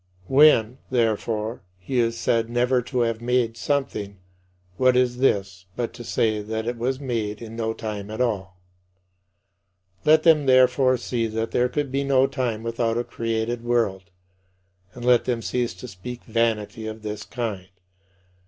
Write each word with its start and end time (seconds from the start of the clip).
When, 0.25 0.79
therefore, 0.89 1.61
he 1.77 1.99
is 1.99 2.17
said 2.17 2.49
"never 2.49 2.81
to 2.81 3.01
have 3.01 3.21
made" 3.21 3.55
something 3.55 4.17
what 4.77 4.97
is 4.97 5.17
this 5.19 5.67
but 5.75 5.93
to 5.93 6.03
say 6.03 6.41
that 6.41 6.65
it 6.65 6.75
was 6.77 6.99
made 6.99 7.39
in 7.39 7.55
no 7.55 7.71
time 7.73 8.09
at 8.09 8.19
all? 8.19 8.57
Let 10.03 10.23
them 10.23 10.47
therefore 10.47 10.97
see 10.97 11.27
that 11.27 11.51
there 11.51 11.69
could 11.69 11.91
be 11.91 12.03
no 12.03 12.25
time 12.25 12.63
without 12.63 12.97
a 12.97 13.03
created 13.03 13.63
world, 13.63 14.09
and 14.95 15.05
let 15.05 15.25
them 15.25 15.43
cease 15.43 15.75
to 15.75 15.87
speak 15.87 16.23
vanity 16.23 16.87
of 16.87 17.03
this 17.03 17.21
kind. 17.23 17.69